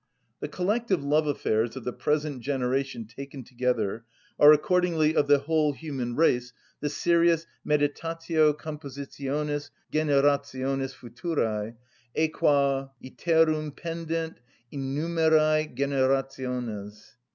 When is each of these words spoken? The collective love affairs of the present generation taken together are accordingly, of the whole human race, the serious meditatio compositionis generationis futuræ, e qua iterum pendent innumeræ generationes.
The 0.39 0.47
collective 0.47 1.03
love 1.03 1.27
affairs 1.27 1.75
of 1.75 1.83
the 1.83 1.93
present 1.93 2.41
generation 2.41 3.05
taken 3.05 3.43
together 3.43 4.03
are 4.39 4.51
accordingly, 4.51 5.15
of 5.15 5.27
the 5.27 5.37
whole 5.37 5.73
human 5.73 6.15
race, 6.15 6.53
the 6.79 6.89
serious 6.89 7.45
meditatio 7.63 8.57
compositionis 8.57 9.69
generationis 9.93 10.95
futuræ, 10.95 11.75
e 12.15 12.27
qua 12.29 12.89
iterum 13.03 13.75
pendent 13.75 14.39
innumeræ 14.73 15.77
generationes. 15.77 17.13